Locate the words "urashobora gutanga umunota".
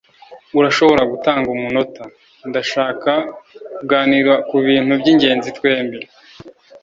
0.59-2.03